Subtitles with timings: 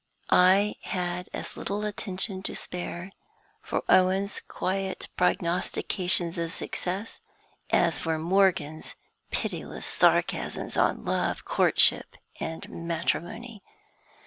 [0.31, 3.11] I had as little attention to spare
[3.61, 7.19] for Owen's quiet prognostications of success
[7.69, 8.95] as for Morgan's
[9.29, 13.61] pitiless sarcasms on love, courtship, and matrimony.